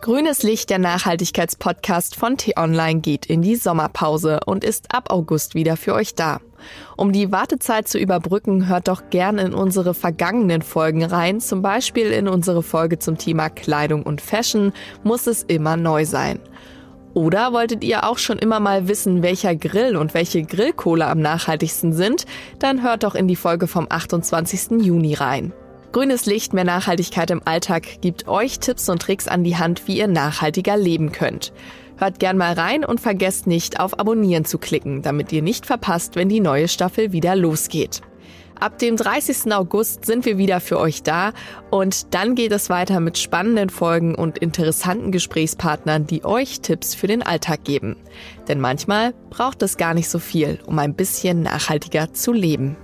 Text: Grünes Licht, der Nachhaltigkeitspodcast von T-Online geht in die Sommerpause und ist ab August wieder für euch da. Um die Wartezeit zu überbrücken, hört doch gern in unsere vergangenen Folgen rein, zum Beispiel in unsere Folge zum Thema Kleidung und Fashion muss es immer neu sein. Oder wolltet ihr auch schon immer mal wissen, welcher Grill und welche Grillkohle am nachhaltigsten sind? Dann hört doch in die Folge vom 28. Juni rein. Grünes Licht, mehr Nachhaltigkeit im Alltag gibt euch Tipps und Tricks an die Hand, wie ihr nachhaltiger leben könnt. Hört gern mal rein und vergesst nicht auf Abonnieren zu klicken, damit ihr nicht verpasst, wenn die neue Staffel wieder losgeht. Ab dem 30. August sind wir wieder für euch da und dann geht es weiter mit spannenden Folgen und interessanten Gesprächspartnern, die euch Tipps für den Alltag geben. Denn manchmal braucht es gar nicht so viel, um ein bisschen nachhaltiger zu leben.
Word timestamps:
Grünes 0.00 0.42
Licht, 0.42 0.70
der 0.70 0.78
Nachhaltigkeitspodcast 0.78 2.16
von 2.16 2.36
T-Online 2.36 3.00
geht 3.00 3.26
in 3.26 3.42
die 3.42 3.56
Sommerpause 3.56 4.40
und 4.46 4.64
ist 4.64 4.94
ab 4.94 5.10
August 5.10 5.54
wieder 5.54 5.76
für 5.76 5.94
euch 5.94 6.14
da. 6.14 6.40
Um 6.96 7.12
die 7.12 7.30
Wartezeit 7.30 7.88
zu 7.88 7.98
überbrücken, 7.98 8.68
hört 8.68 8.88
doch 8.88 9.10
gern 9.10 9.38
in 9.38 9.54
unsere 9.54 9.94
vergangenen 9.94 10.62
Folgen 10.62 11.04
rein, 11.04 11.40
zum 11.40 11.62
Beispiel 11.62 12.10
in 12.12 12.28
unsere 12.28 12.62
Folge 12.62 12.98
zum 12.98 13.18
Thema 13.18 13.50
Kleidung 13.50 14.02
und 14.02 14.20
Fashion 14.20 14.72
muss 15.02 15.26
es 15.26 15.42
immer 15.42 15.76
neu 15.76 16.04
sein. 16.04 16.40
Oder 17.14 17.52
wolltet 17.52 17.82
ihr 17.84 18.04
auch 18.04 18.18
schon 18.18 18.38
immer 18.38 18.60
mal 18.60 18.88
wissen, 18.88 19.22
welcher 19.22 19.56
Grill 19.56 19.96
und 19.96 20.14
welche 20.14 20.42
Grillkohle 20.42 21.06
am 21.06 21.20
nachhaltigsten 21.20 21.92
sind? 21.92 22.26
Dann 22.58 22.82
hört 22.82 23.02
doch 23.02 23.14
in 23.14 23.28
die 23.28 23.36
Folge 23.36 23.66
vom 23.66 23.86
28. 23.90 24.82
Juni 24.82 25.14
rein. 25.14 25.52
Grünes 25.98 26.26
Licht, 26.26 26.52
mehr 26.52 26.62
Nachhaltigkeit 26.62 27.28
im 27.32 27.42
Alltag 27.44 28.00
gibt 28.00 28.28
euch 28.28 28.60
Tipps 28.60 28.88
und 28.88 29.02
Tricks 29.02 29.26
an 29.26 29.42
die 29.42 29.56
Hand, 29.56 29.88
wie 29.88 29.98
ihr 29.98 30.06
nachhaltiger 30.06 30.76
leben 30.76 31.10
könnt. 31.10 31.52
Hört 31.96 32.20
gern 32.20 32.36
mal 32.36 32.52
rein 32.52 32.84
und 32.84 33.00
vergesst 33.00 33.48
nicht 33.48 33.80
auf 33.80 33.98
Abonnieren 33.98 34.44
zu 34.44 34.58
klicken, 34.58 35.02
damit 35.02 35.32
ihr 35.32 35.42
nicht 35.42 35.66
verpasst, 35.66 36.14
wenn 36.14 36.28
die 36.28 36.38
neue 36.38 36.68
Staffel 36.68 37.10
wieder 37.10 37.34
losgeht. 37.34 38.00
Ab 38.60 38.78
dem 38.78 38.96
30. 38.96 39.52
August 39.52 40.04
sind 40.04 40.24
wir 40.24 40.38
wieder 40.38 40.60
für 40.60 40.78
euch 40.78 41.02
da 41.02 41.32
und 41.72 42.14
dann 42.14 42.36
geht 42.36 42.52
es 42.52 42.70
weiter 42.70 43.00
mit 43.00 43.18
spannenden 43.18 43.68
Folgen 43.68 44.14
und 44.14 44.38
interessanten 44.38 45.10
Gesprächspartnern, 45.10 46.06
die 46.06 46.24
euch 46.24 46.60
Tipps 46.60 46.94
für 46.94 47.08
den 47.08 47.24
Alltag 47.24 47.64
geben. 47.64 47.96
Denn 48.46 48.60
manchmal 48.60 49.14
braucht 49.30 49.64
es 49.64 49.76
gar 49.76 49.94
nicht 49.94 50.08
so 50.08 50.20
viel, 50.20 50.60
um 50.64 50.78
ein 50.78 50.94
bisschen 50.94 51.42
nachhaltiger 51.42 52.14
zu 52.14 52.32
leben. 52.32 52.76